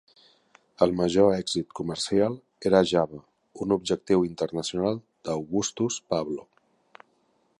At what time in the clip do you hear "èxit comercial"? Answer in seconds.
1.33-2.37